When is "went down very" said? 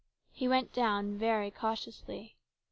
0.47-1.51